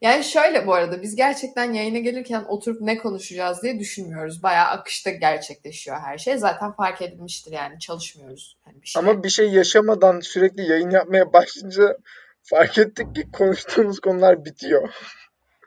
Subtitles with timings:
[0.00, 4.42] Yani şöyle bu arada biz gerçekten yayına gelirken oturup ne konuşacağız diye düşünmüyoruz.
[4.42, 6.38] Bayağı akışta gerçekleşiyor her şey.
[6.38, 8.56] Zaten fark edilmiştir yani çalışmıyoruz.
[8.66, 9.00] Yani bir şey.
[9.00, 11.98] Ama bir şey yaşamadan sürekli yayın yapmaya başlayınca
[12.42, 14.94] fark ettik ki konuştuğumuz konular bitiyor.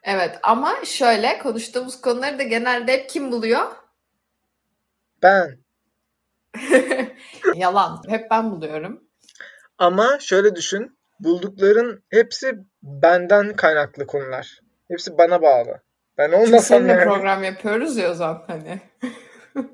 [0.04, 3.72] Evet ama şöyle konuştuğumuz konuları da genelde hep kim buluyor?
[5.24, 5.60] Ben.
[7.56, 8.04] Yalan.
[8.08, 9.04] Hep ben buluyorum.
[9.78, 10.98] Ama şöyle düşün.
[11.20, 14.60] Buldukların hepsi benden kaynaklı konular.
[14.88, 15.82] Hepsi bana bağlı.
[16.18, 17.04] Ben olmasam yani...
[17.04, 18.82] program yapıyoruz ya o zaman hani.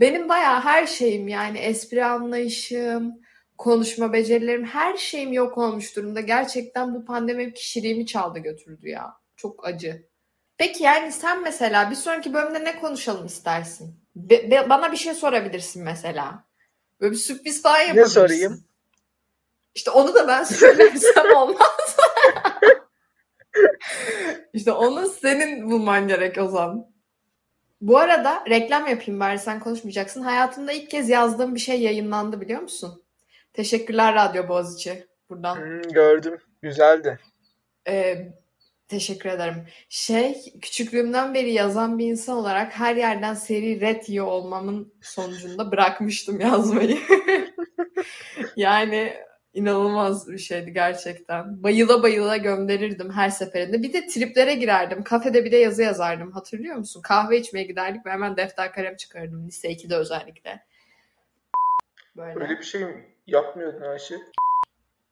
[0.00, 3.14] Benim bayağı her şeyim yani espri anlayışım,
[3.58, 6.20] konuşma becerilerim, her şeyim yok olmuş durumda.
[6.20, 9.14] Gerçekten bu pandemi kişiliğimi çaldı götürdü ya.
[9.36, 10.06] Çok acı.
[10.58, 14.00] Peki yani sen mesela bir sonraki bölümde ne konuşalım istersin?
[14.16, 16.44] Be, be, bana bir şey sorabilirsin mesela.
[17.00, 18.20] Böyle bir sürpriz falan yapabilirsin.
[18.20, 18.64] Ne sorayım?
[19.74, 21.66] İşte onu da ben söylersem olmaz.
[24.52, 26.94] İşte onu senin bulman gerek o zaman.
[27.80, 30.22] Bu arada reklam yapayım bari sen konuşmayacaksın.
[30.22, 33.02] Hayatımda ilk kez yazdığım bir şey yayınlandı biliyor musun?
[33.52, 35.06] Teşekkürler Radyo Boğaziçi.
[35.30, 35.56] Buradan.
[35.56, 36.38] Hmm, gördüm.
[36.62, 37.18] Güzeldi.
[37.88, 38.28] Ee,
[38.88, 39.66] teşekkür ederim.
[39.88, 46.40] Şey küçüklüğümden beri yazan bir insan olarak her yerden seri red yiyor olmamın sonucunda bırakmıştım
[46.40, 46.98] yazmayı.
[48.56, 49.14] yani
[49.54, 51.62] İnanılmaz bir şeydi gerçekten.
[51.62, 53.82] Bayıla bayıla gönderirdim her seferinde.
[53.82, 55.02] Bir de triplere girerdim.
[55.02, 56.32] Kafede bir de yazı yazardım.
[56.32, 57.02] Hatırlıyor musun?
[57.02, 59.46] Kahve içmeye giderdik ve hemen defter kalem çıkardım.
[59.46, 60.64] Lise 2'de özellikle.
[62.16, 62.40] Böyle.
[62.40, 62.82] Öyle bir şey
[63.26, 64.14] yapmıyordun Ayşe?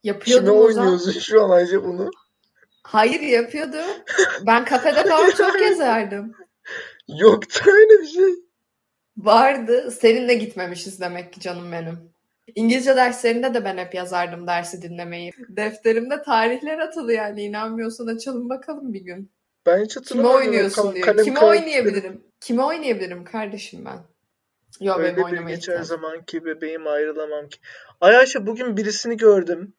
[0.04, 2.10] Yapıyordum Kime oynuyorsun şu an Ayşe bunu?
[2.82, 4.04] Hayır yapıyordum.
[4.46, 6.32] Ben kafede falan çok yazardım.
[7.08, 8.34] Yoktu öyle bir şey.
[9.16, 9.90] Vardı.
[9.90, 12.11] Seninle gitmemişiz demek ki canım benim.
[12.54, 15.32] İngilizce derslerinde de ben hep yazardım dersi dinlemeyi.
[15.48, 19.30] Defterimde tarihler atılı yani inanmıyorsan açalım bakalım bir gün.
[19.66, 20.40] Ben hiç hatırlamıyorum.
[20.40, 21.04] Kime oynuyorsun Kal- diye.
[21.04, 22.24] Kalem Kime oynayabilirim?
[22.40, 23.98] Kime oynayabilirim kardeşim ben?
[24.80, 27.58] Yok Öyle benim oynamayı geçer zaman ki bebeğim ayrılamam ki.
[28.00, 29.74] Ay Ayşe bugün birisini gördüm.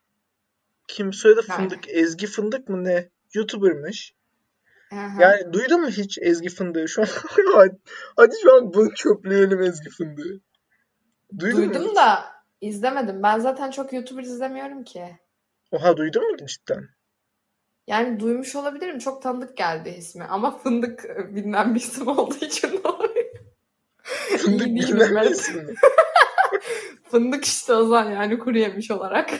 [0.87, 1.87] Kim soyadı Fındık?
[1.87, 1.99] Yani.
[1.99, 3.09] Ezgi Fındık mı ne?
[3.33, 4.13] YouTuber'mış.
[4.91, 5.21] Aha.
[5.21, 6.87] Yani duydun mu hiç Ezgi Fındık'ı?
[6.87, 7.07] Şu an
[8.15, 10.39] hadi şu an bunu çöpleyelim Ezgi Fındık'ı.
[11.39, 12.32] Duydun Duydum mu da
[12.63, 13.23] İzlemedim.
[13.23, 15.05] Ben zaten çok YouTuber izlemiyorum ki.
[15.71, 16.89] Oha duydun mu cidden?
[17.87, 18.99] Yani duymuş olabilirim.
[18.99, 20.23] Çok tanıdık geldi ismi.
[20.23, 22.69] Ama Fındık e, bilinen bir isim olduğu için
[24.37, 25.75] Fındık bilinen bir isim
[27.11, 29.29] Fındık işte o zaman yani kuru yemiş olarak.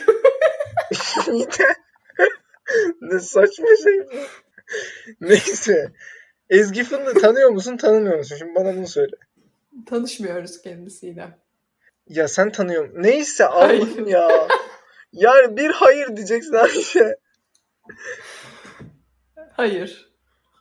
[3.00, 4.16] ne saçma şey bu.
[5.20, 5.92] Neyse.
[6.50, 8.36] Ezgi Fındık tanıyor musun tanımıyor musun?
[8.38, 9.16] Şimdi bana bunu söyle.
[9.86, 11.43] Tanışmıyoruz kendisiyle.
[12.08, 12.92] Ya sen tanıyorum.
[12.94, 14.48] Neyse Allah'ım ya.
[15.12, 17.16] Yani bir hayır diyeceksin Ayşe.
[19.52, 20.12] Hayır.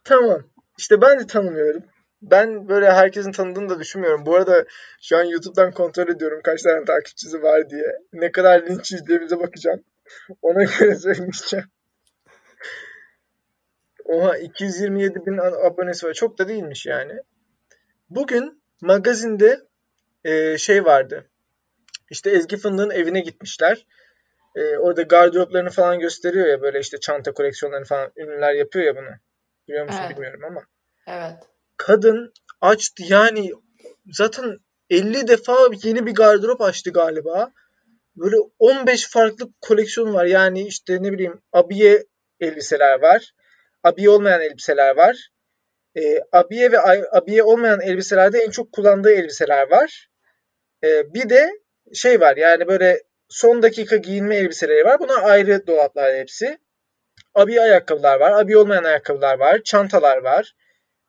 [0.04, 0.44] Tamam.
[0.78, 1.84] İşte ben de tanımıyorum.
[2.22, 4.26] Ben böyle herkesin tanıdığını da düşünmüyorum.
[4.26, 4.66] Bu arada
[5.02, 8.00] şu an YouTube'dan kontrol ediyorum kaç tane takipçisi var diye.
[8.14, 9.84] Ne kadar linç yiyeceğimize bakacağım.
[10.42, 11.66] Ona göre söylemeyeceğim.
[14.06, 16.14] Oha 227 bin abonesi var.
[16.14, 17.14] Çok da değilmiş yani.
[18.10, 19.60] Bugün magazinde
[20.24, 21.30] e, şey vardı.
[22.10, 23.86] İşte Ezgi Fındık'ın evine gitmişler.
[24.56, 29.16] Ee, orada gardıroplarını falan gösteriyor ya böyle işte çanta koleksiyonlarını falan ünlüler yapıyor ya bunu.
[29.68, 30.12] Biliyor musun evet.
[30.12, 30.66] bilmiyorum ama.
[31.08, 31.38] Evet.
[31.78, 33.52] Kadın açtı yani
[34.12, 34.58] zaten
[34.90, 37.52] 50 defa yeni bir gardırop açtı galiba.
[38.16, 40.26] Böyle 15 farklı koleksiyon var.
[40.26, 42.06] Yani işte ne bileyim abiye
[42.40, 43.34] elbiseler var.
[43.84, 45.30] Abiye olmayan elbiseler var.
[45.98, 46.80] E, abiye ve
[47.12, 50.10] abiye olmayan elbiselerde en çok kullandığı elbiseler var.
[50.84, 51.63] E, bir de
[51.94, 55.00] şey var yani böyle son dakika giyinme elbiseleri var.
[55.00, 56.58] Buna ayrı dolaplar hepsi.
[57.36, 58.32] Abi ayakkabılar var.
[58.32, 59.62] Abi olmayan ayakkabılar var.
[59.64, 60.54] Çantalar var.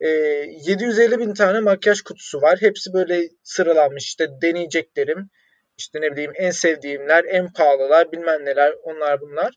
[0.01, 2.59] E, ee, 750 bin tane makyaj kutusu var.
[2.61, 4.05] Hepsi böyle sıralanmış.
[4.05, 5.31] İşte deneyeceklerim.
[5.79, 9.55] İşte ne bileyim en sevdiğimler, en pahalılar, bilmem neler, onlar bunlar.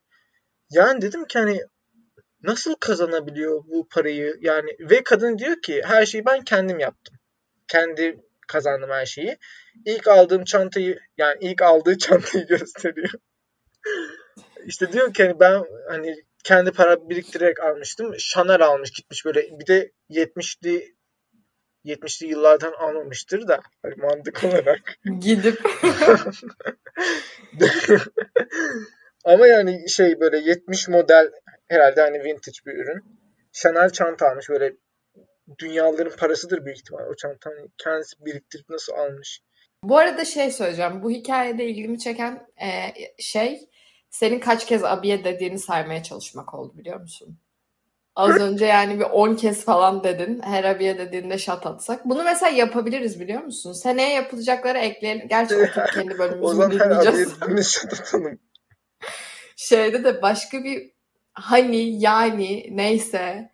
[0.70, 1.60] Yani dedim ki hani
[2.44, 4.36] nasıl kazanabiliyor bu parayı?
[4.42, 7.16] Yani ve kadın diyor ki her şeyi ben kendim yaptım.
[7.68, 9.38] Kendi kazandım her şeyi.
[9.86, 13.10] İlk aldığım çantayı yani ilk aldığı çantayı gösteriyor.
[14.66, 18.14] İşte diyor ki hani ben hani kendi para biriktirerek almıştım.
[18.18, 20.96] Chanel almış gitmiş böyle bir de 70'li
[21.86, 24.80] 70'li yıllardan almamıştır da hani mantık olarak.
[25.20, 25.62] Gidip.
[29.26, 31.32] Ama yani şey böyle 70 model
[31.68, 33.04] herhalde hani vintage bir ürün.
[33.52, 34.74] Chanel çanta almış böyle
[35.60, 39.42] dünyaların parasıdır büyük ihtimal o çantanın kendisi biriktirip nasıl almış.
[39.90, 41.04] Bu arada şey söyleyeceğim.
[41.04, 43.70] Bu hikayede ilgimi çeken e, şey
[44.10, 47.38] senin kaç kez abiye dediğini saymaya çalışmak oldu biliyor musun?
[48.16, 50.42] Az önce yani bir 10 kez falan dedin.
[50.44, 52.06] Her abiye dediğinde şat atsak.
[52.06, 53.74] Bunu mesela yapabiliriz biliyor musun?
[53.74, 55.28] Seneye yapılacakları ekleyelim.
[55.28, 57.42] Gerçi oturup kendi O bölümümüzü zaman her abiye dinleyeceğiz.
[57.42, 58.40] dediğinde şat atalım.
[59.56, 60.92] Şeyde de başka bir
[61.34, 63.52] hani yani neyse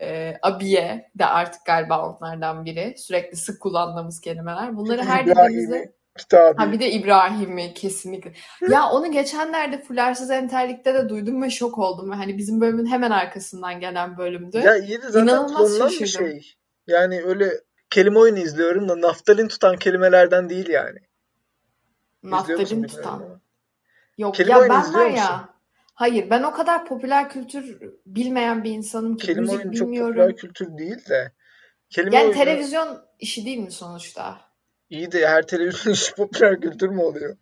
[0.00, 2.94] e, abiye de artık galiba onlardan biri.
[2.98, 4.76] Sürekli sık kullandığımız kelimeler.
[4.76, 6.54] Bunları her İbrahim'i, kitabı.
[6.56, 8.32] Ha bir de İbrahim'i kesinlikle.
[8.70, 12.10] Ya onu geçenlerde Fularsız Enterlik'te de duydum ve şok oldum.
[12.10, 14.58] Hani bizim bölümün hemen arkasından gelen bölümdü.
[14.58, 16.54] Ya de zaten İnanılmaz kullanılan bir şey.
[16.86, 17.50] Yani öyle
[17.90, 20.98] kelime oyunu izliyorum da naftalin tutan kelimelerden değil yani.
[22.22, 23.40] Naftalin tutan.
[24.18, 25.51] Yok Kelime ya ben var ya.
[25.94, 29.26] Hayır ben o kadar popüler kültür bilmeyen bir insanım ki.
[29.26, 30.14] Kelime Müzik oyunu çok bilmiyorum.
[30.16, 31.32] popüler kültür değil de.
[31.90, 34.40] Kelime Yani oyunu televizyon işi değil mi sonuçta?
[34.90, 37.36] iyi de her televizyon işi popüler kültür mü oluyor?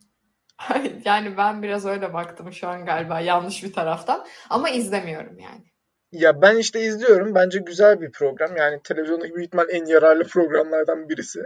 [1.04, 4.26] Yani ben biraz öyle baktım şu an galiba yanlış bir taraftan.
[4.50, 5.64] Ama izlemiyorum yani.
[6.12, 7.34] Ya ben işte izliyorum.
[7.34, 8.56] Bence güzel bir program.
[8.56, 11.40] Yani televizyondaki büyük ihtimal en yararlı programlardan birisi.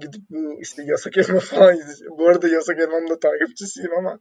[0.00, 2.18] Gidip bu işte Yasak Elma falan izleyeceğim.
[2.18, 4.18] Bu arada Yasak Elma'nın da takipçisiyim ama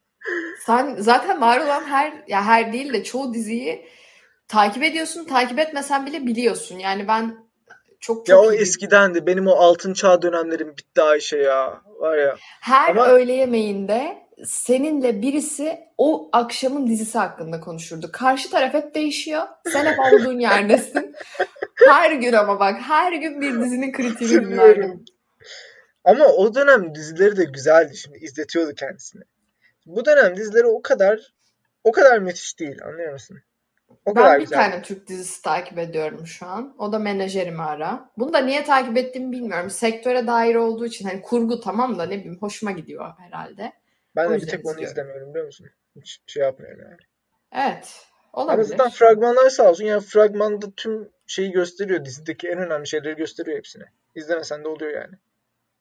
[0.65, 3.85] Sen zaten var olan her ya her değil de çoğu diziyi
[4.47, 5.25] takip ediyorsun.
[5.25, 6.79] Takip etmesen bile biliyorsun.
[6.79, 7.35] Yani ben
[7.99, 8.61] çok ya çok o iyi.
[8.61, 9.25] eskidendi.
[9.25, 11.81] Benim o altın çağ dönemlerim bitti Ayşe ya.
[11.99, 12.35] Var ya.
[12.61, 18.09] Her Ama öğle yemeğinde seninle birisi o akşamın dizisi hakkında konuşurdu.
[18.13, 19.43] Karşı taraf hep değişiyor.
[19.67, 21.15] Sen hep olduğun yerdesin.
[21.87, 25.05] Her gün ama bak her gün bir dizinin kritiğini dinlerdim.
[26.05, 28.17] Ama o dönem dizileri de güzeldi şimdi.
[28.17, 29.23] izletiyordu kendisini.
[29.85, 31.33] Bu dönem dizileri o kadar
[31.83, 32.83] o kadar müthiş değil.
[32.85, 33.37] Anlıyor musun?
[34.05, 34.57] O kadar Ben bir güzel.
[34.71, 36.75] tane Türk dizisi takip ediyorum şu an.
[36.79, 38.09] O da Menajerimi Ara.
[38.17, 39.69] Bunu da niye takip ettiğimi bilmiyorum.
[39.69, 43.73] Sektöre dair olduğu için hani kurgu tamam da ne bileyim hoşuma gidiyor herhalde.
[44.15, 44.83] Ben O de bir tek onu izliyorum.
[44.83, 45.67] izlemiyorum biliyor musun?
[46.01, 46.97] Hiç şey yapmıyorum yani.
[47.51, 48.05] Evet.
[48.33, 48.95] Ama zaten Olabilir.
[48.97, 49.85] fragmanlar sağ olsun.
[49.85, 52.05] Yani fragmanda tüm şeyi gösteriyor.
[52.05, 53.83] Dizideki en önemli şeyleri gösteriyor hepsini.
[54.15, 55.15] İzlemesen de oluyor yani.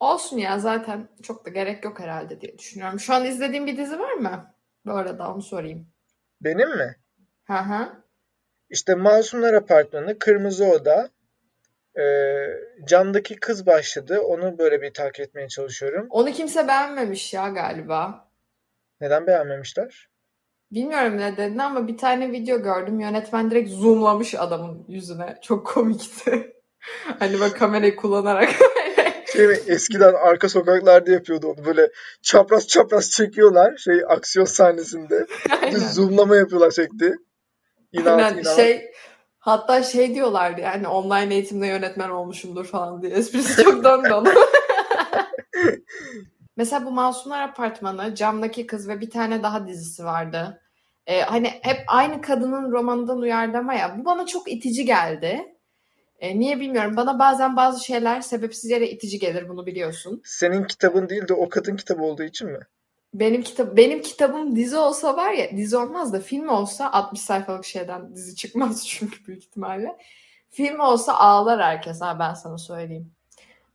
[0.01, 3.01] Olsun ya zaten çok da gerek yok herhalde diye düşünüyorum.
[3.01, 4.55] Şu an izlediğin bir dizi var mı?
[4.87, 5.89] Bu arada onu sorayım.
[6.41, 6.97] Benim mi?
[7.45, 8.05] Hı hı.
[8.71, 11.11] İşte Masumlar Apartmanı, Kırmızı Oda,
[11.99, 12.47] ee,
[12.85, 14.21] Camdaki Kız başladı.
[14.21, 16.07] Onu böyle bir takip etmeye çalışıyorum.
[16.11, 18.29] Onu kimse beğenmemiş ya galiba.
[19.01, 20.09] Neden beğenmemişler?
[20.73, 23.01] Bilmiyorum ne dedin ama bir tane video gördüm.
[23.01, 25.39] Yönetmen direkt zoomlamış adamın yüzüne.
[25.43, 26.55] Çok komikti.
[27.19, 28.49] Hani böyle kamerayı kullanarak.
[29.37, 31.65] Şey mi, eskiden arka sokaklarda yapıyordu onu.
[31.65, 31.91] Böyle
[32.23, 33.77] çapraz çapraz çekiyorlar.
[33.77, 35.27] Şey aksiyon sahnesinde.
[35.63, 35.79] Aynen.
[35.79, 37.15] zoomlama yapıyorlar şekli.
[37.93, 38.57] İnat Aynen inat.
[38.57, 38.91] şey
[39.39, 43.13] hatta şey diyorlardı yani online eğitimde yönetmen olmuşumdur falan diye.
[43.13, 44.35] Esprisi çok döndü ona.
[46.57, 50.61] Mesela bu Masumlar Apartmanı, Camdaki Kız ve bir tane daha dizisi vardı.
[51.07, 53.99] Ee, hani hep aynı kadının romanından uyarlama ya.
[53.99, 55.54] Bu bana çok itici geldi.
[56.19, 56.97] Ee, niye bilmiyorum.
[56.97, 60.23] Bana bazen bazı şeyler sebepsiz yere itici gelir bunu biliyorsun.
[60.25, 62.61] Senin kitabın değil de o kadın kitabı olduğu için mi?
[63.15, 67.65] Benim kitap benim kitabım dizi olsa var ya dizi olmaz da film olsa 60 sayfalık
[67.65, 69.97] şeyden dizi çıkmaz çünkü büyük ihtimalle.
[70.51, 73.13] Film olsa ağlar herkes ha ben sana söyleyeyim.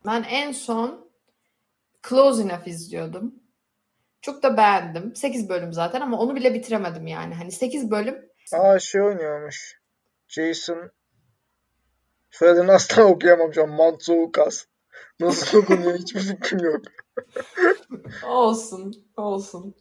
[0.06, 1.10] Ben en son
[2.10, 3.36] Close Enough izliyordum.
[4.22, 5.16] Çok da beğendim.
[5.16, 7.36] 8 bölüm zaten ama onu bile bitiremedim yani.
[7.36, 9.80] Hani 8 bölüm Aa şey oynuyormuş.
[10.28, 10.92] Jason
[12.32, 13.70] Soyadını asla okuyamam şu an.
[13.70, 14.66] Mantzoukas.
[15.20, 16.82] Nasıl okunuyor hiçbir fikrim yok.
[18.28, 19.76] olsun olsun.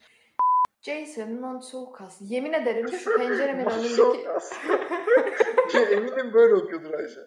[0.82, 2.16] Jason Mantzoukas.
[2.20, 4.52] Yemin ederim şu penceremin önündeki Mantzoukas.
[5.92, 7.20] Eminim böyle okuyordur Ayşe.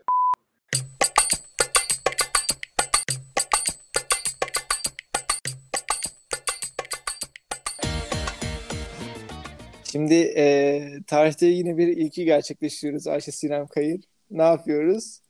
[9.91, 14.10] Şimdi e, tarihte yine bir ilki gerçekleştiriyoruz Ayşe Sinem Kayır.
[14.31, 15.21] Ne yapıyoruz?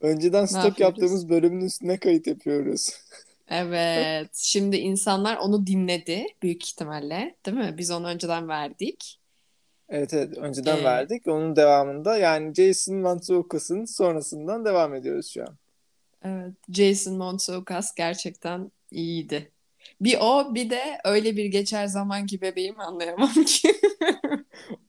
[0.00, 0.80] Önceden stok yapıyoruz?
[0.80, 2.88] yaptığımız bölümün üstüne kayıt yapıyoruz.
[3.48, 4.30] Evet.
[4.34, 7.74] Şimdi insanlar onu dinledi büyük ihtimalle, değil mi?
[7.78, 9.18] Biz onu önceden verdik.
[9.88, 11.26] Evet evet önceden Ee, verdik.
[11.28, 15.56] Onun devamında yani Jason Mantzoukas''ın sonrasından devam ediyoruz şu an.
[16.24, 16.54] Evet.
[16.68, 19.52] Jason Mantzoukas gerçekten iyiydi.
[20.00, 23.72] Bir o, bir de öyle bir geçer zaman ki bebeğim anlayamam ki.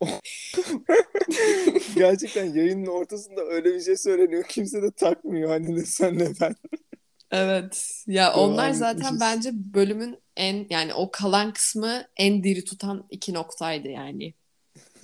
[1.95, 4.43] Gerçekten yayının ortasında öyle bir şey söyleniyor.
[4.49, 6.55] Kimse de takmıyor hani ne sen ne ben.
[7.31, 8.03] Evet.
[8.07, 9.19] Ya Devam onlar zaten etmişiz.
[9.19, 14.33] bence bölümün en yani o kalan kısmı en diri tutan iki noktaydı yani.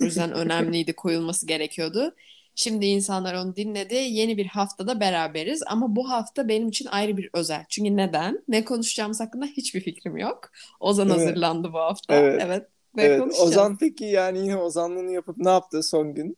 [0.02, 2.14] O yüzden önemliydi, koyulması gerekiyordu.
[2.54, 3.94] Şimdi insanlar onu dinledi.
[3.94, 7.64] Yeni bir haftada beraberiz ama bu hafta benim için ayrı bir özel.
[7.68, 8.44] Çünkü neden?
[8.48, 10.50] Ne konuşacağımız hakkında hiçbir fikrim yok.
[10.80, 11.12] Ozan mi?
[11.12, 12.14] hazırlandı bu hafta.
[12.14, 12.42] Evet.
[12.46, 12.68] Evet.
[12.98, 13.22] Evet?
[13.40, 16.36] Ozan peki yani yine Ozanlığını yapıp ne yaptı son gün?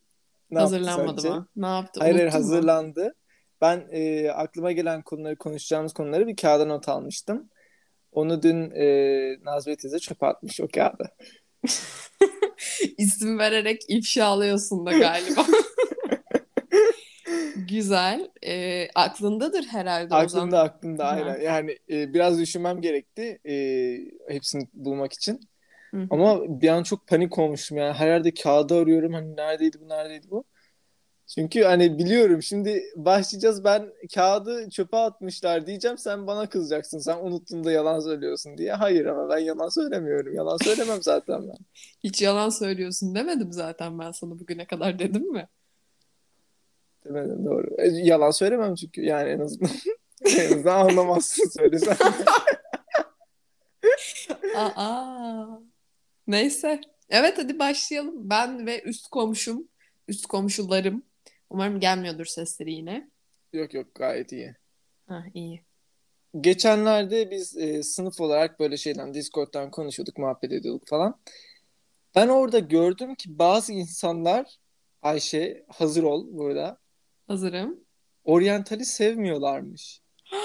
[0.53, 1.47] Ne Hazırlanmadı mı?
[1.55, 1.99] Ne yaptı?
[1.99, 3.15] Hayır hayır hazırlandı.
[3.61, 7.49] Ben e, aklıma gelen konuları konuşacağımız konuları bir kağıda not almıştım.
[8.11, 8.85] Onu dün e,
[9.43, 11.11] Nazmiye teyze çöpe atmış o kağıdı.
[12.97, 15.45] İsim vererek ifşalıyorsun da galiba.
[17.69, 18.29] Güzel.
[18.45, 20.25] Ee, aklındadır herhalde o zaman.
[20.25, 21.41] Aklımda aklımda aynen.
[21.41, 23.55] Yani e, biraz düşünmem gerekti e,
[24.33, 25.39] hepsini bulmak için.
[25.93, 26.07] Hı hı.
[26.09, 27.93] Ama bir an çok panik olmuştum yani.
[27.93, 29.13] Her yerde kağıdı arıyorum.
[29.13, 30.43] Hani neredeydi bu, neredeydi bu?
[31.27, 36.99] Çünkü hani biliyorum şimdi başlayacağız ben kağıdı çöpe atmışlar diyeceğim sen bana kızacaksın.
[36.99, 38.73] Sen unuttun da yalan söylüyorsun diye.
[38.73, 40.35] Hayır ama ben yalan söylemiyorum.
[40.35, 41.57] Yalan söylemem zaten ben.
[42.03, 45.47] Hiç yalan söylüyorsun demedim zaten ben sana bugüne kadar dedim mi?
[47.05, 47.67] Demedim doğru.
[47.77, 49.71] E, yalan söylemem çünkü yani en azından.
[50.37, 51.97] en azından anlamazsın söylesen.
[54.55, 55.72] Aa.
[56.27, 56.81] Neyse.
[57.09, 58.29] Evet hadi başlayalım.
[58.29, 59.67] Ben ve üst komşum,
[60.07, 61.03] üst komşularım.
[61.49, 63.09] Umarım gelmiyordur sesleri yine.
[63.53, 64.55] yok yok gayet iyi.
[65.07, 65.61] Ha iyi.
[66.41, 71.19] Geçenlerde biz e, sınıf olarak böyle şeyden Discord'dan konuşuyorduk, muhabbet ediyorduk falan.
[72.15, 74.57] Ben orada gördüm ki bazı insanlar
[75.01, 76.77] Ayşe hazır ol burada.
[77.27, 77.79] Hazırım.
[78.23, 80.01] Oryantali sevmiyorlarmış.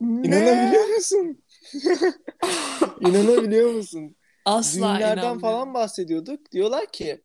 [0.00, 0.28] Ne?
[0.28, 1.42] İnanabiliyor musun?
[3.00, 4.16] İnanabiliyor musun?
[4.44, 5.40] Asla Düğünlerden inanmıyorum.
[5.40, 6.52] falan bahsediyorduk.
[6.52, 7.22] Diyorlar ki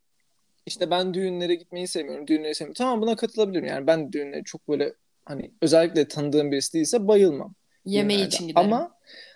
[0.66, 2.28] işte ben düğünlere gitmeyi sevmiyorum.
[2.28, 2.78] Düğünleri sevmiyorum.
[2.78, 3.66] Tamam buna katılabilirim.
[3.66, 4.94] Yani ben de düğünleri çok böyle
[5.26, 7.56] hani özellikle tanıdığım birisi değilse bayılmam.
[7.86, 8.36] Yemeği düğünlerde.
[8.36, 8.74] için giderim.
[8.74, 8.92] Ama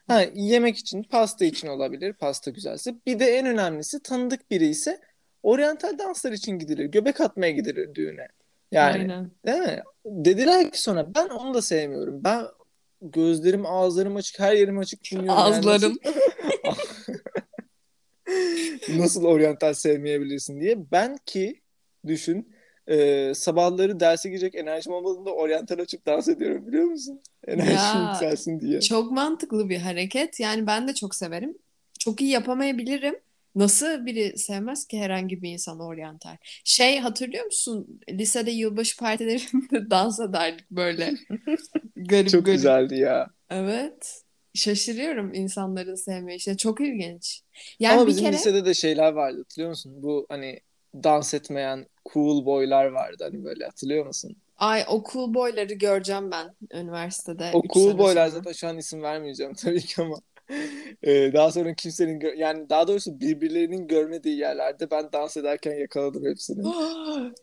[0.08, 2.14] ha, yemek için, pasta için olabilir.
[2.14, 2.96] Pasta güzelse.
[3.06, 5.00] Bir de en önemlisi tanıdık biri ise
[5.44, 6.86] oryantal danslar için gidilir.
[6.86, 8.28] Göbek atmaya gidilir düğüne.
[8.72, 9.32] Yani Aynen.
[9.46, 9.84] değil mi?
[10.06, 12.24] Dediler ki sonra ben onu da sevmiyorum.
[12.24, 12.46] Ben
[13.12, 15.30] gözlerim, ağızlarım açık, her yerim açık dinliyorum.
[15.30, 16.00] Yani Ağızların.
[16.06, 16.14] nasıl,
[19.00, 20.92] nasıl oryantal sevmeyebilirsin diye.
[20.92, 21.62] Ben ki
[22.08, 22.56] düşün
[22.88, 27.22] e, sabahları derse girecek enerjim olmadığında oryantal açıp dans ediyorum biliyor musun?
[27.48, 28.82] Enerjim yükselsin diye.
[28.82, 30.40] Çok mantıklı bir hareket.
[30.40, 31.58] Yani ben de çok severim.
[32.00, 33.16] Çok iyi yapamayabilirim.
[33.56, 36.38] Nasıl biri sevmez ki herhangi bir insan oryantal?
[36.64, 38.02] Şey hatırlıyor musun?
[38.10, 41.14] Lisede yılbaşı partilerinde dans ederdik böyle.
[41.96, 42.58] Garip Çok garip.
[42.58, 43.28] güzeldi ya.
[43.50, 44.22] Evet.
[44.54, 46.58] Şaşırıyorum insanların sevme işine.
[46.58, 47.42] Çok ilginç.
[47.80, 49.94] Yani Ama bir bizim kere lisede de şeyler vardı hatırlıyor musun?
[50.04, 50.60] Bu hani
[50.94, 54.38] dans etmeyen cool boylar vardı hani böyle hatırlıyor musun?
[54.58, 57.52] ay o cool boyları göreceğim ben üniversitede.
[57.54, 58.30] O üç cool boylar sonra.
[58.30, 60.16] zaten şu an isim vermeyeceğim tabii ki ama
[61.04, 66.26] e, daha sonra kimsenin gö- yani daha doğrusu birbirlerinin görmediği yerlerde ben dans ederken yakaladım
[66.26, 66.74] hepsini.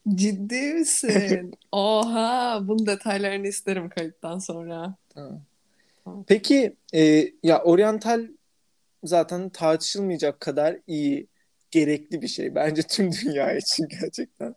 [0.15, 1.53] Ciddi misin?
[1.73, 4.95] Oha, bunun detaylarını isterim kayıttan sonra.
[6.27, 8.29] Peki e, ya oryantal
[9.05, 11.27] zaten tartışılmayacak kadar iyi,
[11.71, 14.55] gerekli bir şey bence tüm dünya için gerçekten.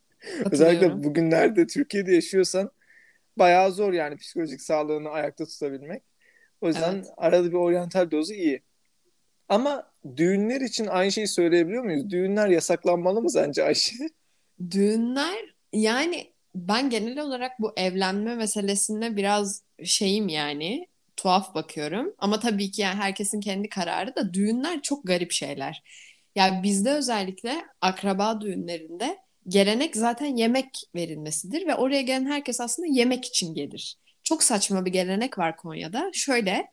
[0.51, 2.71] Özellikle bugünlerde Türkiye'de yaşıyorsan
[3.37, 6.03] bayağı zor yani psikolojik sağlığını ayakta tutabilmek.
[6.65, 7.07] O yüzden Evet.
[7.17, 8.62] arada bir oryantal dozu iyi.
[9.50, 12.10] Ama düğünler için aynı şeyi söyleyebiliyor muyuz?
[12.10, 13.95] Düğünler yasaklanmalı mı sence Ayşe?
[14.72, 22.15] Düğünler yani ben genel olarak bu evlenme meselesine biraz şeyim yani tuhaf bakıyorum.
[22.17, 25.84] Ama tabii ki yani herkesin kendi kararı da düğünler çok garip şeyler.
[26.36, 29.17] Yani bizde özellikle akraba düğünlerinde
[29.48, 33.98] gelenek zaten yemek verilmesidir ve oraya gelen herkes aslında yemek için gelir.
[34.25, 36.10] Çok saçma bir gelenek var Konya'da.
[36.13, 36.67] Şöyle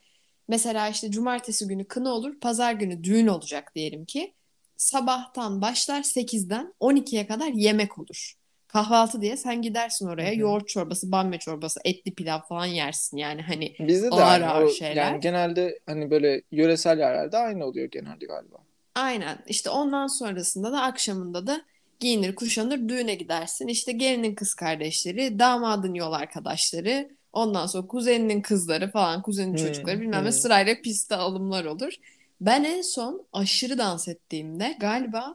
[0.49, 4.35] mesela işte cumartesi günü kına olur, pazar günü düğün olacak diyelim ki.
[4.77, 8.35] Sabahtan başlar 8'den 12'ye kadar yemek olur.
[8.69, 10.41] Kahvaltı diye sen gidersin oraya Hı hı.
[10.41, 14.97] yoğurt çorbası, bamya çorbası, etli pilav falan yersin yani hani Bizde de Ağır ağır şeyler.
[15.07, 18.57] yani genelde hani böyle yöresel yerlerde aynı oluyor genelde galiba.
[18.95, 19.39] Aynen.
[19.47, 21.63] İşte ondan sonrasında da akşamında da
[22.01, 23.69] giyinir, kuşanır, düğüne gidersin.
[23.69, 30.01] İşte gelinin kız kardeşleri, damadın yol arkadaşları, ondan sonra kuzeninin kızları falan, kuzenin Hmm, çocukları
[30.01, 30.33] bilmem ne hmm.
[30.33, 31.93] sırayla piste alımlar olur.
[32.41, 35.35] Ben en son aşırı dans ettiğimde galiba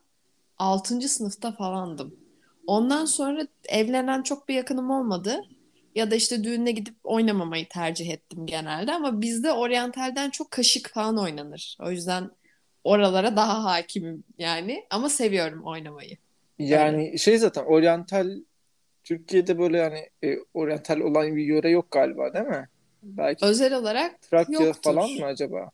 [0.57, 1.09] 6.
[1.09, 2.15] sınıfta falandım.
[2.67, 5.41] Ondan sonra evlenen çok bir yakınım olmadı.
[5.95, 8.93] Ya da işte düğüne gidip oynamamayı tercih ettim genelde.
[8.93, 11.77] Ama bizde oryantalden çok kaşık falan oynanır.
[11.81, 12.29] O yüzden
[12.83, 14.85] oralara daha hakimim yani.
[14.89, 16.17] Ama seviyorum oynamayı.
[16.59, 18.29] Yani şey zaten oryantal
[19.07, 22.69] Türkiye'de böyle yani e, oryantal olan bir yöre yok galiba değil mi?
[23.03, 24.81] Belki Özel olarak Trakya yoktur.
[24.93, 25.69] falan mı acaba?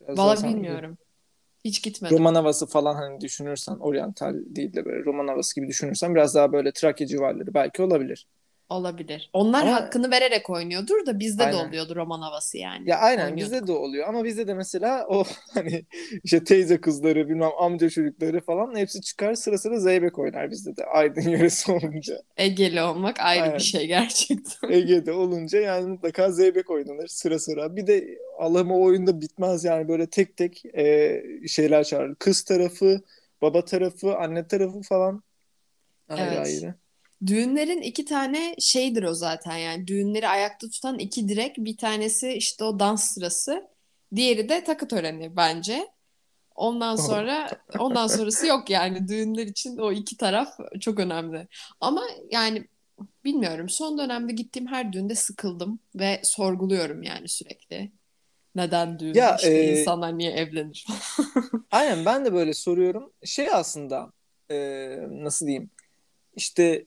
[0.00, 0.98] Biraz valla bilmiyorum.
[1.64, 2.16] Hiç gitmedim.
[2.18, 6.52] Roman havası falan hani düşünürsen oryantal değil de böyle roman havası gibi düşünürsen biraz daha
[6.52, 8.26] böyle Trakya civarları belki olabilir.
[8.68, 9.30] Olabilir.
[9.32, 11.68] Onlar Ama- hakkını vererek oynuyordur da bizde de Aynen.
[11.68, 12.88] oluyordur roman havası yani.
[12.90, 13.38] Ya aynen Oynuyorduk.
[13.52, 15.84] bizde de oluyor ama bizde de mesela o hani
[16.24, 20.84] işte teyze kızları bilmem amca çocukları falan hepsi çıkar sıra sıra zeybek oynar bizde de
[20.84, 22.22] Aydın yöresi olunca.
[22.36, 23.54] Egeli olmak ayrı Aynen.
[23.58, 24.70] bir şey gerçekten.
[24.70, 27.76] Ege'de olunca yani mutlaka zeybek oynanır sıra sıra.
[27.76, 32.14] Bir de Allah'ım o oyunda bitmez yani böyle tek tek e, şeyler çağırır.
[32.14, 33.00] Kız tarafı,
[33.42, 35.22] baba tarafı, anne tarafı falan.
[36.08, 36.46] Ayrı Evet.
[36.46, 36.74] ayrı.
[37.26, 42.64] Düğünlerin iki tane şeydir o zaten yani düğünleri ayakta tutan iki direk bir tanesi işte
[42.64, 43.68] o dans sırası
[44.14, 45.88] diğeri de takı töreni bence.
[46.54, 47.48] Ondan sonra
[47.78, 51.48] ondan sonrası yok yani düğünler için o iki taraf çok önemli.
[51.80, 52.68] Ama yani
[53.24, 57.92] bilmiyorum son dönemde gittiğim her düğünde sıkıldım ve sorguluyorum yani sürekli.
[58.54, 59.14] Neden düğün?
[59.14, 60.86] Ya, İşte e, insanlar niye evlenir?
[61.70, 63.12] Aynen ben de böyle soruyorum.
[63.24, 64.12] Şey aslında
[64.50, 64.56] e,
[65.08, 65.70] nasıl diyeyim
[66.36, 66.86] işte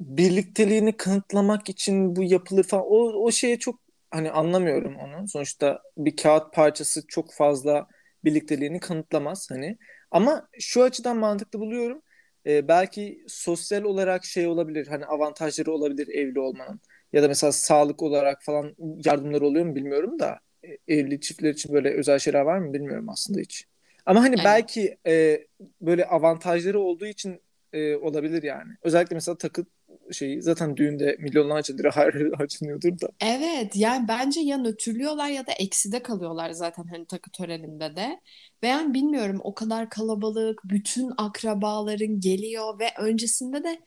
[0.00, 5.28] birlikteliğini kanıtlamak için bu yapılır falan o, o şeye çok hani anlamıyorum onu.
[5.28, 7.86] Sonuçta bir kağıt parçası çok fazla
[8.24, 9.78] birlikteliğini kanıtlamaz hani.
[10.10, 12.02] Ama şu açıdan mantıklı buluyorum.
[12.46, 16.80] E, belki sosyal olarak şey olabilir hani avantajları olabilir evli olmanın.
[17.12, 18.74] Ya da mesela sağlık olarak falan
[19.04, 23.08] yardımları oluyor mu bilmiyorum da e, evli çiftler için böyle özel şeyler var mı bilmiyorum
[23.08, 23.66] aslında hiç.
[24.06, 24.44] Ama hani Evet.
[24.44, 25.46] belki e,
[25.80, 27.40] böyle avantajları olduğu için
[27.72, 28.72] e, olabilir yani.
[28.82, 29.64] Özellikle mesela takı
[30.12, 33.08] şeyi zaten düğünde milyonlarca lira har- harcanıyordur da.
[33.20, 38.20] Evet yani bence ya nötrlüyorlar ya da ekside kalıyorlar zaten hani takı töreninde de.
[38.62, 43.80] Ve yani bilmiyorum o kadar kalabalık bütün akrabaların geliyor ve öncesinde de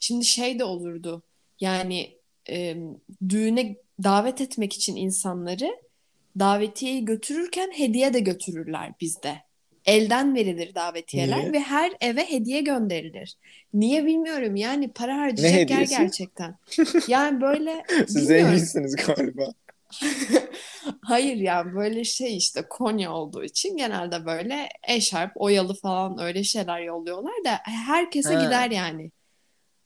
[0.00, 1.22] şimdi şey de olurdu.
[1.60, 2.18] Yani
[2.50, 2.76] e,
[3.28, 5.76] düğüne davet etmek için insanları
[6.38, 9.36] davetiyeyi götürürken hediye de götürürler bizde.
[9.84, 11.52] Elden verilir davetiyeler Niye?
[11.52, 13.36] ve her eve hediye gönderilir.
[13.74, 16.56] Niye bilmiyorum yani para harcayacak yer gerçekten.
[17.08, 18.26] Yani böyle Siz bilmiyorum.
[18.46, 19.52] zenginsiniz galiba.
[21.02, 26.80] Hayır yani böyle şey işte Konya olduğu için genelde böyle eşarp, oyalı falan öyle şeyler
[26.80, 28.44] yolluyorlar da herkese Ha.
[28.44, 29.10] gider yani.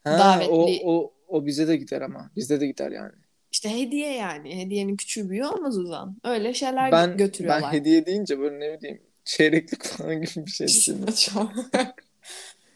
[0.05, 0.51] Ha, Davetli.
[0.85, 2.31] o, o, o bize de gider ama.
[2.37, 3.13] Bizde de gider yani.
[3.53, 4.63] İşte hediye yani.
[4.63, 6.17] Hediyenin küçüğü büyüğü olmaz Uzan.
[6.25, 7.73] Öyle şeyler Ben ben götürüyorlar.
[7.73, 10.67] hediye deyince böyle ne bileyim çeyreklik falan gibi bir şey.
[11.17, 11.53] Çok.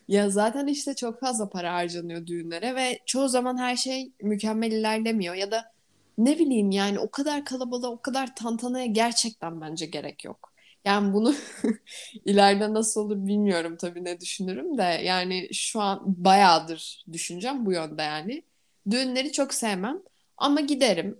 [0.08, 5.34] Ya zaten işte çok fazla para harcanıyor düğünlere ve çoğu zaman her şey mükemmel ilerlemiyor
[5.34, 5.72] ya da
[6.18, 10.52] ne bileyim yani o kadar kalabalığa, o kadar tantanaya gerçekten bence gerek yok.
[10.84, 11.34] Yani bunu
[12.24, 18.02] ileride nasıl olur bilmiyorum tabii ne düşünürüm de yani şu an bayağıdır düşüneceğim bu yönde
[18.02, 18.42] yani.
[18.90, 20.02] Düğünleri çok sevmem
[20.36, 21.18] ama giderim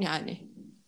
[0.00, 0.38] yani.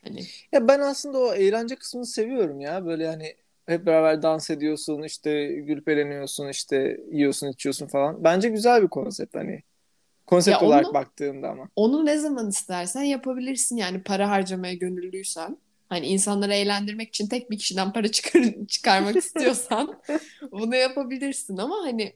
[0.04, 0.20] Hani
[0.52, 2.86] Ya ben aslında o eğlence kısmını seviyorum ya.
[2.86, 8.24] Böyle hani hep beraber dans ediyorsun, işte gülüp eğleniyorsun, işte yiyorsun, içiyorsun falan.
[8.24, 9.62] Bence güzel bir konsept hani.
[10.26, 11.68] Konsept Ya olarak onu- baktığında ama.
[11.76, 15.58] Onu ne zaman istersen yapabilirsin yani para harcamaya gönüllüysen.
[15.88, 20.00] Hani insanları eğlendirmek için tek bir kişiden para çıkar çıkarmak istiyorsan
[20.52, 22.12] bunu yapabilirsin ama hani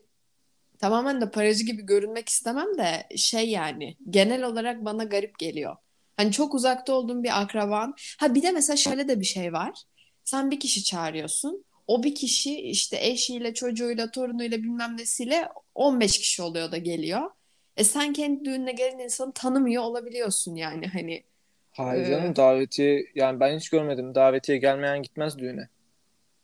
[0.78, 5.76] tamamen de paracı gibi görünmek istemem de şey yani genel olarak bana garip geliyor.
[6.16, 7.94] Hani çok uzakta olduğum bir akraban.
[8.18, 9.82] Ha bir de mesela şöyle de bir şey var.
[10.28, 11.64] Sen bir kişi çağırıyorsun.
[11.86, 17.30] O bir kişi işte eşiyle, çocuğuyla, torunuyla bilmem nesiyle 15 kişi oluyor da geliyor.
[17.76, 21.24] E sen kendi düğününe gelen insanı tanımıyor olabiliyorsun yani hani.
[21.70, 24.14] Hayır Ee, canım davetiye yani ben hiç görmedim.
[24.14, 25.68] Davetiye gelmeyen gitmez düğüne.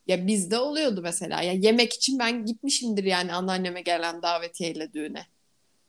[0.07, 1.43] Ya bizde oluyordu mesela.
[1.43, 5.27] Ya yemek için ben gitmişimdir yani anneanneme gelen davetiyeyle düğüne.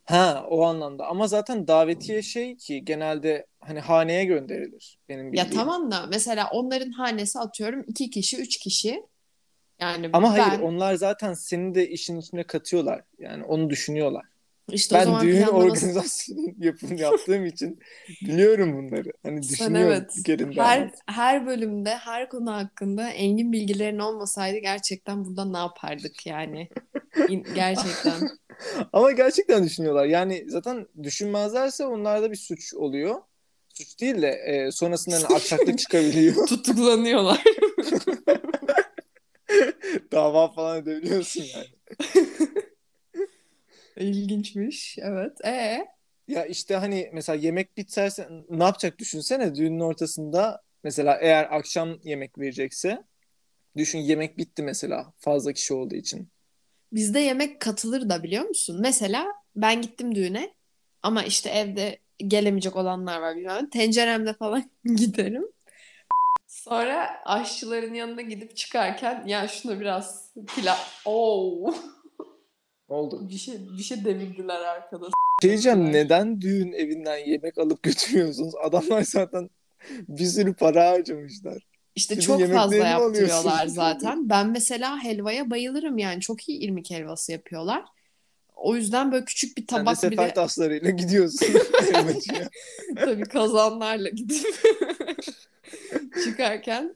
[0.06, 1.06] Ha o anlamda.
[1.06, 5.62] Ama zaten davetiye şey ki genelde hani haneye gönderilir benim Ya bildiğim.
[5.62, 9.02] tamam da mesela onların hanesi atıyorum iki kişi, üç kişi.
[9.80, 13.02] Yani Ama hayır ben onlar zaten seni de işin içine katıyorlar.
[13.18, 14.24] Yani onu düşünüyorlar.
[14.72, 17.78] işte o Ben zaman düğün planlaması organizasyonu yapım yaptığım için
[18.22, 19.12] biliyorum bunları.
[19.22, 25.58] Hani düşünüyorum evet her her bölümde her konu hakkında engin bilgilerin olmasaydı gerçekten burada ne
[25.58, 26.68] yapardık yani
[27.54, 28.20] gerçekten
[28.92, 30.04] Ama gerçekten düşünüyorlar.
[30.06, 33.14] Yani zaten düşünmezlerse onlarda bir suç oluyor.
[33.74, 36.46] Suç değil de e, sonrasında hani aksaklık çıkabiliyor.
[36.48, 37.44] tutuklanıyorlar.
[40.12, 41.66] Dava falan edebiliyorsun yani.
[43.96, 45.44] İlginçmiş evet.
[45.44, 45.86] E
[46.28, 52.38] Ya işte hani mesela yemek biterse ne yapacak düşünsene düğünün ortasında mesela eğer akşam yemek
[52.38, 53.04] verecekse
[53.76, 56.28] düşün yemek bitti mesela fazla kişi olduğu için.
[56.92, 58.78] Bizde yemek katılır da biliyor musun?
[58.80, 60.54] Mesela ben gittim düğüne
[61.02, 63.64] ama işte evde gelemeyecek olanlar var bilmem.
[63.64, 63.70] ne.
[63.70, 65.44] Tenceremde falan giderim.
[66.46, 70.76] Sonra aşçıların yanına gidip çıkarken ya şunu biraz pilav.
[71.04, 71.74] Oo.
[72.88, 73.28] Ne oldu?
[73.28, 75.04] Bir şey bir şey devirdiler arkada.
[75.42, 78.54] Şey diyeceğim neden düğün evinden yemek alıp götürüyorsunuz?
[78.62, 79.50] Adamlar zaten
[79.90, 81.62] bir sürü para harcamışlar.
[81.96, 84.28] İşte Sizin çok fazla yaptırıyorlar zaten.
[84.28, 86.20] Ben mesela helvaya bayılırım yani.
[86.20, 87.84] Çok iyi irmik helvası yapıyorlar.
[88.56, 91.48] O yüzden böyle küçük bir Sen de tabak sefer taslarıyla gidiyorsun.
[92.96, 94.46] tabii kazanlarla gidip
[96.24, 96.94] çıkarken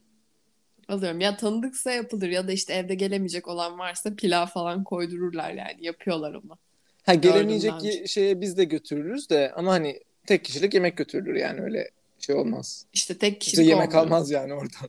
[0.88, 1.20] alıyorum.
[1.20, 5.76] Ya tanıdıksa yapılır ya da işte evde gelemeyecek olan varsa pilav falan koydururlar yani.
[5.80, 6.58] Yapıyorlar onu.
[7.02, 11.90] Ha gelemeyecek şeye biz de götürürüz de ama hani tek kişilik yemek götürülür yani öyle
[12.22, 12.87] şey olmaz.
[12.92, 14.04] İşte tek Bize kişilik yemek olmuyor.
[14.06, 14.88] almaz yani oradan.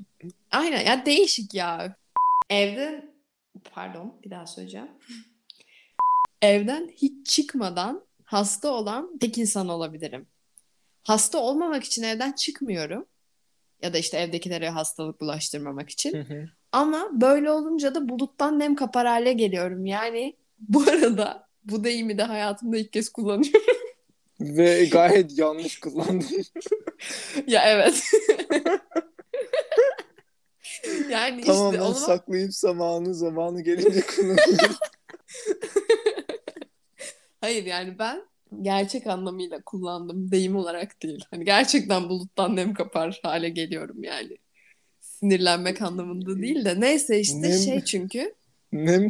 [0.52, 1.96] Aynen ya değişik ya.
[2.50, 3.06] Evde
[3.74, 4.88] pardon bir daha söyleyeceğim.
[6.42, 10.28] Evden hiç çıkmadan hasta olan tek insan olabilirim.
[11.04, 13.06] Hasta olmamak için evden çıkmıyorum.
[13.82, 16.28] Ya da işte evdekilere hastalık bulaştırmamak için.
[16.72, 19.86] Ama böyle olunca da buluttan nem kapar hale geliyorum.
[19.86, 23.62] Yani bu arada bu deyimi de hayatımda ilk kez kullanıyorum.
[24.42, 26.46] Ve gayet yanlış kullandın.
[27.48, 28.04] ya evet.
[31.10, 34.76] yani işte Tamamen onu saklayıp zamanı zamanı gelince kullanıyorum.
[37.42, 38.22] Hayır yani ben
[38.62, 41.26] gerçek anlamıyla kullandım deyim olarak değil.
[41.32, 44.38] Hani gerçekten buluttan nem kapar hale geliyorum yani.
[45.00, 48.36] Sinirlenmek anlamında değil de neyse işte Nem- şey çünkü
[48.72, 49.10] Nem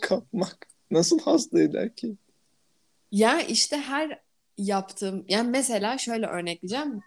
[0.00, 0.66] kapmak.
[0.90, 2.16] Nasıl hasta eder ki?
[3.12, 4.20] ya işte her
[4.64, 7.00] yaptığım yani mesela şöyle örnekleyeceğim.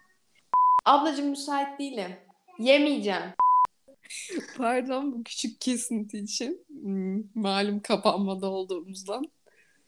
[0.84, 2.16] Ablacığım müsait değilim.
[2.58, 3.22] Yemeyeceğim.
[4.56, 6.64] Pardon bu küçük kesinti için.
[6.68, 9.24] Hmm, Malum kapanmada olduğumuzdan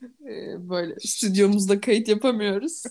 [0.03, 2.83] e, böyle stüdyomuzda kayıt yapamıyoruz.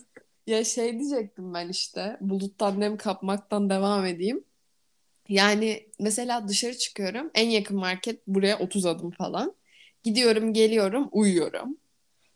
[0.47, 4.43] Ya şey diyecektim ben işte buluttan nem kapmaktan devam edeyim.
[5.29, 7.31] Yani mesela dışarı çıkıyorum.
[7.33, 9.55] En yakın market buraya 30 adım falan.
[10.03, 11.77] Gidiyorum, geliyorum, uyuyorum.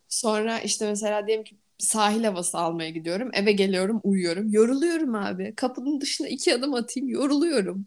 [0.10, 3.29] Sonra işte mesela diyelim ki sahil havası almaya gidiyorum.
[3.33, 4.49] Eve geliyorum, uyuyorum.
[4.49, 5.53] Yoruluyorum abi.
[5.55, 7.85] Kapının dışına iki adım atayım, yoruluyorum.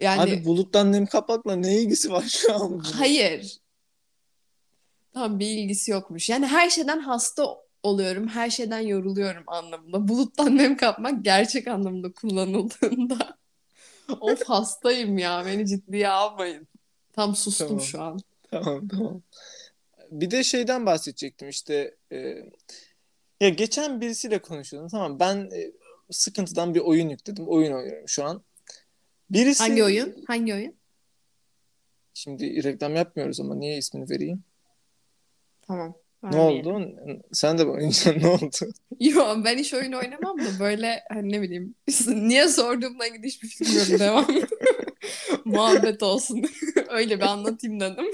[0.00, 2.70] Yani Abi buluttan nem kapakla ne ilgisi var şu an?
[2.70, 2.80] bunun?
[2.80, 3.58] Hayır.
[5.14, 6.28] Tam bir ilgisi yokmuş.
[6.28, 7.46] Yani her şeyden hasta
[7.82, 10.08] oluyorum, her şeyden yoruluyorum anlamında.
[10.08, 13.36] Buluttan nem kapmak gerçek anlamda kullanıldığında
[14.20, 16.68] of hastayım ya beni ciddiye almayın.
[17.12, 17.82] Tam sustum Tamam.
[17.82, 18.20] şu an.
[18.50, 19.22] Tamam tamam.
[20.10, 22.36] Bir de şeyden bahsedecektim işte e,
[23.42, 25.72] ya geçen birisiyle konuşuyordum tamam ben e,
[26.10, 28.42] sıkıntıdan bir oyun yükledim oyun oynuyorum şu an.
[29.30, 30.24] Birisi Hangi oyun?
[30.26, 30.74] Hangi oyun?
[32.14, 34.44] Şimdi reklam yapmıyoruz ama niye ismini vereyim?
[35.62, 35.94] Tamam.
[36.22, 36.96] Ne oldu?
[37.32, 38.72] Sen de oynayacaksın ne oldu?
[39.00, 41.74] Yo ben hiç oyun oynamam da böyle hani ne bileyim
[42.06, 44.00] niye sorduğumla ilgili hiçbir fikrim yok.
[44.00, 44.26] Devam.
[45.44, 46.44] Muhabbet olsun.
[46.88, 48.06] Öyle bir anlatayım dedim.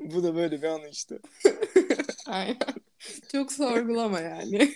[0.00, 1.18] Bu da böyle bir anı işte.
[2.26, 2.56] Aynen.
[3.32, 4.74] Çok sorgulama yani.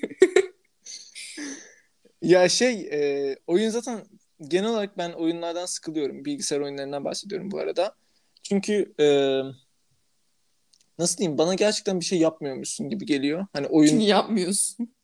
[2.22, 4.04] Ya şey e, oyun zaten
[4.48, 6.24] genel olarak ben oyunlardan sıkılıyorum.
[6.24, 7.94] Bilgisayar oyunlarından bahsediyorum bu arada.
[8.42, 9.06] Çünkü e,
[10.98, 13.46] nasıl diyeyim bana gerçekten bir şey yapmıyormuşsun gibi geliyor.
[13.52, 14.94] Hani oyun Çünkü yapmıyorsun.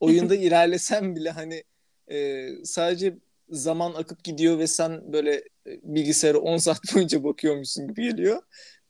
[0.00, 1.64] oyunda ilerlesem bile hani
[2.10, 3.18] e, sadece
[3.48, 5.34] zaman akıp gidiyor ve sen böyle
[5.66, 8.42] e, bilgisayara 10 saat boyunca bakıyormuşsun gibi geliyor.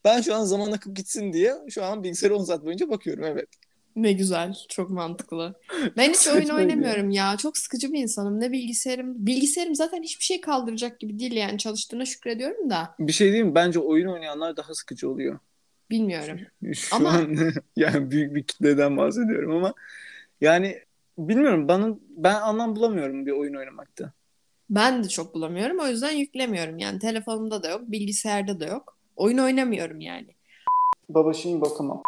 [0.03, 3.49] Ben şu an zaman akıp gitsin diye şu an bilgisayara 10 saat boyunca bakıyorum evet.
[3.95, 4.55] Ne güzel.
[4.69, 5.55] Çok mantıklı.
[5.97, 7.37] Ben hiç oyun oynamıyorum ya.
[7.37, 8.39] Çok sıkıcı bir insanım.
[8.39, 9.25] Ne bilgisayarım.
[9.25, 11.57] Bilgisayarım zaten hiçbir şey kaldıracak gibi değil yani.
[11.57, 12.95] Çalıştığına şükrediyorum da.
[12.99, 13.55] Bir şey diyeyim mi?
[13.55, 15.39] Bence oyun oynayanlar daha sıkıcı oluyor.
[15.89, 16.39] Bilmiyorum.
[16.73, 17.37] Şu Ama- an
[17.75, 19.73] yani büyük bir kitleden bahsediyorum ama
[20.41, 20.79] yani
[21.17, 24.11] bilmiyorum bana ben anlam bulamıyorum bir oyun oynamakta.
[24.69, 25.79] Ben de çok bulamıyorum.
[25.79, 26.77] O yüzden yüklemiyorum.
[26.77, 27.81] Yani telefonumda da yok.
[27.87, 28.97] Bilgisayarda da yok.
[29.15, 30.27] Oyun oynamıyorum yani.
[31.09, 32.01] Baba şimdi bakamam.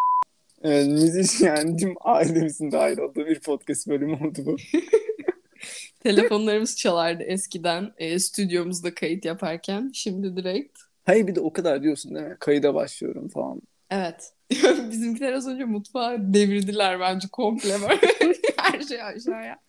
[0.64, 4.56] Evet, müzisyen tüm ailemizin dahil olduğu bir podcast bölümü oldu bu.
[6.00, 9.92] Telefonlarımız çalardı eskiden e, stüdyomuzda kayıt yaparken.
[9.94, 10.80] Şimdi direkt.
[11.06, 12.38] Hayır bir de o kadar diyorsun değil mi?
[12.40, 13.62] Kayıda başlıyorum falan.
[13.90, 14.34] Evet.
[14.92, 18.34] Bizimkiler az önce mutfağı devirdiler bence komple böyle.
[18.58, 19.60] Her şey aşağıya.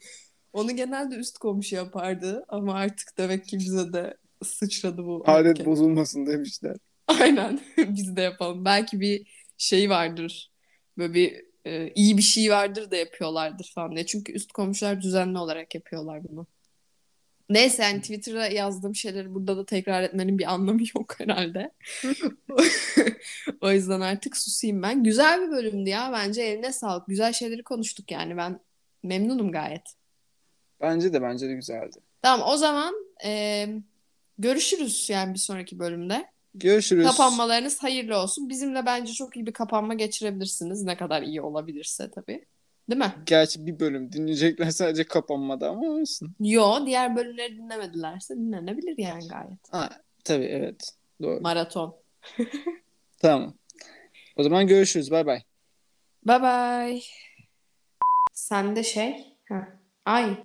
[0.53, 5.23] Onu genelde üst komşu yapardı ama artık demek ki bize de sıçradı bu.
[5.27, 5.67] Adet hareket.
[5.67, 6.77] bozulmasın demişler.
[7.07, 7.61] Aynen.
[7.79, 8.65] Biz de yapalım.
[8.65, 9.27] Belki bir
[9.59, 10.51] şey vardır.
[10.99, 14.07] Böyle bir e, iyi bir şey vardır da yapıyorlardır falan diye.
[14.07, 16.47] Çünkü üst komşular düzenli olarak yapıyorlar bunu.
[17.51, 21.71] Neyse yani Twitter'a yazdığım şeyleri burada da tekrar etmenin bir anlamı yok herhalde.
[23.61, 25.05] o yüzden artık susayım ben.
[25.05, 26.11] Güzel bir bölümdü ya.
[26.13, 27.07] Bence eline sağlık.
[27.07, 28.37] Güzel şeyleri konuştuk yani.
[28.37, 28.61] Ben
[29.03, 29.95] memnunum gayet.
[30.81, 31.97] Bence de bence de güzeldi.
[32.23, 33.67] Tamam o zaman e,
[34.39, 36.31] görüşürüz yani bir sonraki bölümde.
[36.61, 37.07] Görüşürüz.
[37.07, 38.49] Kapanmalarınız hayırlı olsun.
[38.49, 40.83] Bizimle bence çok iyi bir kapanma geçirebilirsiniz.
[40.83, 42.45] Ne kadar iyi olabilirse tabii.
[42.91, 43.15] Değil mi?
[43.27, 46.35] Gerçi bir bölüm dinleyecekler sadece kapanmada ama olsun.
[46.41, 49.73] Yo, diğer bölümleri dinlemedilerse dinlenebilir yani gayet.
[49.73, 49.89] Ha,
[50.25, 50.93] tabii evet.
[51.23, 51.41] Doğru.
[51.41, 51.97] Maraton.
[53.19, 53.55] Tamam.
[54.37, 55.11] O zaman görüşürüz.
[55.11, 55.43] Bay bay.
[56.27, 57.01] Bye bye.
[58.33, 59.37] Sende şey.
[59.49, 59.69] Ha.
[60.05, 60.37] Ay.